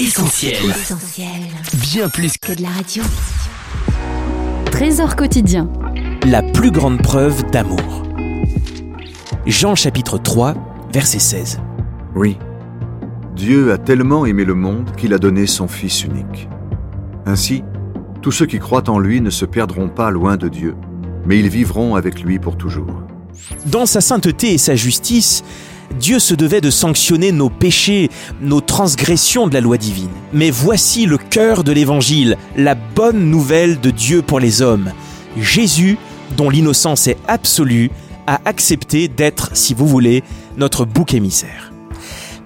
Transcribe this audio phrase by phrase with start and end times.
[0.00, 0.54] Essentiel.
[1.80, 3.02] Bien plus que de la radio.
[4.70, 5.68] Trésor quotidien.
[6.24, 8.04] La plus grande preuve d'amour.
[9.44, 10.54] Jean chapitre 3,
[10.92, 11.60] verset 16.
[12.14, 12.38] Oui,
[13.34, 16.48] Dieu a tellement aimé le monde qu'il a donné son Fils unique.
[17.26, 17.64] Ainsi,
[18.22, 20.76] tous ceux qui croient en lui ne se perdront pas loin de Dieu,
[21.26, 23.02] mais ils vivront avec lui pour toujours.
[23.66, 25.42] Dans sa sainteté et sa justice,
[25.98, 28.10] Dieu se devait de sanctionner nos péchés,
[28.40, 30.10] nos transgressions de la loi divine.
[30.32, 34.92] Mais voici le cœur de l'Évangile, la bonne nouvelle de Dieu pour les hommes.
[35.36, 35.98] Jésus,
[36.36, 37.90] dont l'innocence est absolue,
[38.26, 40.22] a accepté d'être, si vous voulez,
[40.56, 41.72] notre bouc émissaire.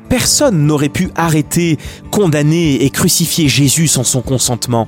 [0.09, 1.79] Personne n'aurait pu arrêter,
[2.10, 4.87] condamner et crucifier Jésus sans son consentement.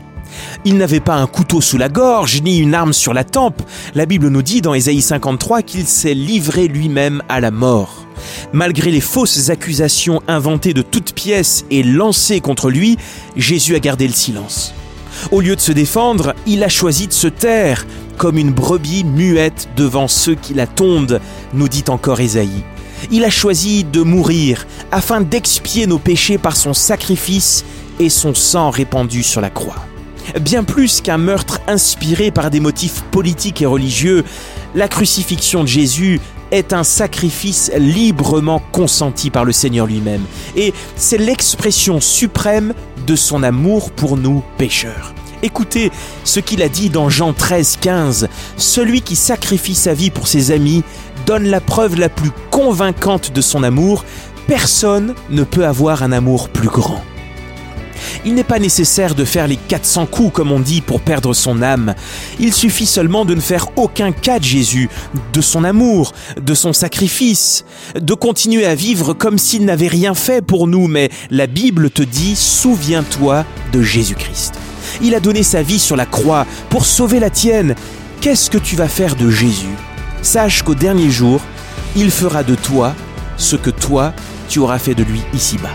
[0.64, 3.62] Il n'avait pas un couteau sous la gorge, ni une arme sur la tempe.
[3.94, 8.03] La Bible nous dit dans Ésaïe 53 qu'il s'est livré lui-même à la mort.
[8.52, 12.96] Malgré les fausses accusations inventées de toutes pièces et lancées contre lui,
[13.36, 14.74] Jésus a gardé le silence.
[15.30, 19.68] Au lieu de se défendre, il a choisi de se taire, comme une brebis muette
[19.76, 21.20] devant ceux qui la tondent,
[21.52, 22.64] nous dit encore Ésaïe.
[23.10, 27.64] Il a choisi de mourir afin d'expier nos péchés par son sacrifice
[28.00, 29.76] et son sang répandu sur la croix.
[30.40, 34.24] Bien plus qu'un meurtre inspiré par des motifs politiques et religieux,
[34.74, 36.20] la crucifixion de Jésus
[36.54, 40.22] est un sacrifice librement consenti par le Seigneur lui-même.
[40.56, 42.74] Et c'est l'expression suprême
[43.06, 45.12] de son amour pour nous pécheurs.
[45.42, 45.90] Écoutez
[46.22, 48.28] ce qu'il a dit dans Jean 13, 15.
[48.56, 50.84] Celui qui sacrifie sa vie pour ses amis
[51.26, 54.04] donne la preuve la plus convaincante de son amour.
[54.46, 57.02] Personne ne peut avoir un amour plus grand.
[58.26, 61.60] Il n'est pas nécessaire de faire les 400 coups, comme on dit, pour perdre son
[61.60, 61.94] âme.
[62.40, 64.88] Il suffit seulement de ne faire aucun cas de Jésus,
[65.32, 70.44] de son amour, de son sacrifice, de continuer à vivre comme s'il n'avait rien fait
[70.44, 74.54] pour nous, mais la Bible te dit, souviens-toi de Jésus-Christ.
[75.02, 77.74] Il a donné sa vie sur la croix pour sauver la tienne.
[78.20, 79.76] Qu'est-ce que tu vas faire de Jésus?
[80.22, 81.40] Sache qu'au dernier jour,
[81.96, 82.94] il fera de toi
[83.36, 84.14] ce que toi,
[84.48, 85.74] tu auras fait de lui ici-bas.